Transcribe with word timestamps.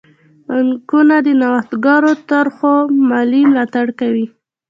بانکونه 0.47 1.15
د 1.25 1.27
نوښتګرو 1.41 2.11
طرحو 2.29 2.73
مالي 3.09 3.41
ملاتړ 3.51 3.87
کوي. 3.99 4.25